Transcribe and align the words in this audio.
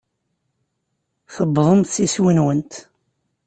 Tuwḍemt 1.33 1.91
s 1.93 1.95
iswi-nwent. 2.05 2.73